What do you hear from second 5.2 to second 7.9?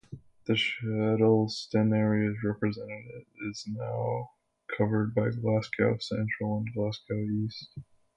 Glasgow Central and Glasgow East.